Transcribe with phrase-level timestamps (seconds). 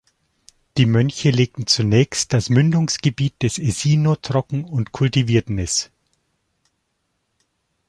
[0.77, 5.91] Die Mönche legten zunächst das Mündungsgebiet des Esino trocken und kultivierten es.